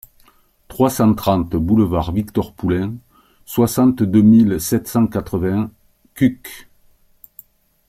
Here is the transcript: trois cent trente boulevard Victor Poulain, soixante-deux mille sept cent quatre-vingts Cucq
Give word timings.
trois 0.67 0.89
cent 0.89 1.13
trente 1.13 1.47
boulevard 1.55 2.11
Victor 2.11 2.53
Poulain, 2.53 2.95
soixante-deux 3.45 4.23
mille 4.23 4.59
sept 4.59 4.87
cent 4.87 5.05
quatre-vingts 5.05 5.69
Cucq 6.15 6.67